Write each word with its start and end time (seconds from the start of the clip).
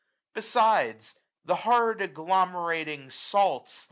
Besides, 0.33 1.13
the 1.45 1.57
hard 1.57 1.99
agglomerating 2.01 3.11
salts. 3.11 3.79